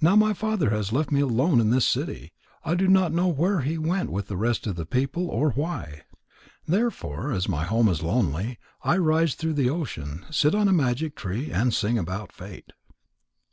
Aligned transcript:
Now 0.00 0.16
my 0.16 0.32
father 0.34 0.70
has 0.70 0.90
left 0.92 1.12
me 1.12 1.20
alone 1.20 1.60
in 1.60 1.70
this 1.70 1.86
city. 1.86 2.32
I 2.64 2.74
do 2.74 2.88
not 2.88 3.12
know 3.12 3.28
where 3.28 3.60
he 3.60 3.78
went 3.78 4.10
with 4.10 4.26
the 4.26 4.36
rest 4.36 4.66
of 4.66 4.74
the 4.74 4.84
people, 4.84 5.28
or 5.28 5.52
why. 5.52 6.00
Therefore, 6.66 7.30
as 7.30 7.48
my 7.48 7.62
home 7.62 7.88
is 7.88 8.02
lonely, 8.02 8.58
I 8.82 8.96
rise 8.96 9.36
through 9.36 9.54
the 9.54 9.70
ocean, 9.70 10.26
sit 10.28 10.56
on 10.56 10.66
a 10.66 10.72
magic 10.72 11.14
tree, 11.14 11.52
and 11.52 11.72
song 11.72 11.98
about 11.98 12.32
fate." 12.32 12.72